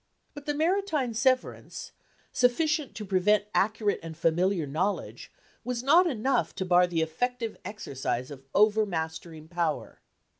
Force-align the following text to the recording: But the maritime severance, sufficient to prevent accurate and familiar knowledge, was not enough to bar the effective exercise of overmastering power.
But 0.33 0.47
the 0.47 0.55
maritime 0.55 1.13
severance, 1.13 1.91
sufficient 2.33 2.95
to 2.95 3.05
prevent 3.05 3.45
accurate 3.53 3.99
and 4.01 4.17
familiar 4.17 4.65
knowledge, 4.65 5.31
was 5.63 5.83
not 5.83 6.07
enough 6.07 6.55
to 6.55 6.65
bar 6.65 6.87
the 6.87 7.03
effective 7.03 7.55
exercise 7.63 8.31
of 8.31 8.43
overmastering 8.55 9.47
power. 9.47 10.01